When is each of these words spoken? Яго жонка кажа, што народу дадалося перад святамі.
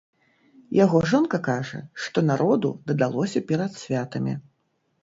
Яго 0.77 1.01
жонка 1.11 1.39
кажа, 1.49 1.83
што 2.07 2.25
народу 2.31 2.75
дадалося 2.89 3.47
перад 3.53 3.71
святамі. 3.85 4.33